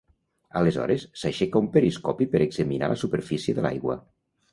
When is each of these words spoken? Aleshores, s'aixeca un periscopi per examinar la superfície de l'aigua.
Aleshores, 0.59 1.03
s'aixeca 1.23 1.61
un 1.65 1.67
periscopi 1.75 2.27
per 2.31 2.41
examinar 2.45 2.89
la 2.93 2.97
superfície 3.03 3.55
de 3.59 3.67
l'aigua. 3.67 3.99